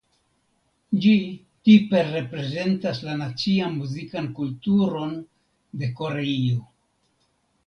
Ĝi 1.01 1.11
tipe 1.69 2.01
reprezentas 2.07 3.01
la 3.09 3.13
nacian 3.19 3.77
muzikan 3.83 4.31
kulturon 4.41 5.13
de 5.83 5.93
Koreio. 6.01 6.67